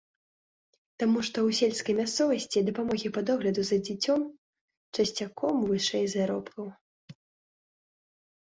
[1.01, 4.19] Таму што ў сельскай мясцовасці дапамогі па догляду за дзіцем
[4.95, 6.65] часцяком вышэй заробкаў.